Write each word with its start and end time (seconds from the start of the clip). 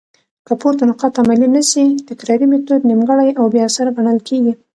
که 0.47 0.53
پورته 0.61 0.83
نقاط 0.89 1.13
عملي 1.23 1.47
نه 1.55 1.63
سي؛ 1.71 1.83
تکراري 2.09 2.45
ميتود 2.51 2.81
نيمګړي 2.89 3.29
او 3.39 3.45
بي 3.53 3.59
اثره 3.67 3.91
ګڼل 3.97 4.19
کيږي. 4.27 4.53